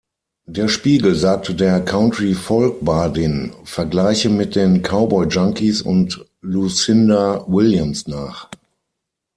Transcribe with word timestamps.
Der 0.47 0.67
Spiegel 0.67 1.13
sagte 1.13 1.53
der 1.53 1.79
"Country-Folk-Bardin" 1.85 3.53
Vergleiche 3.65 4.29
mit 4.29 4.55
den 4.55 4.81
Cowboy 4.81 5.27
Junkies 5.27 5.83
und 5.83 6.25
Lucinda 6.41 7.43
Williams 7.47 8.07
nach. 8.07 8.49